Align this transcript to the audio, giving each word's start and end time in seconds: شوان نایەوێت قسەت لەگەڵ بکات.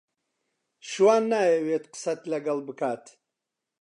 شوان 0.89 1.23
نایەوێت 1.33 1.85
قسەت 1.93 2.19
لەگەڵ 2.31 2.57
بکات. 2.67 3.03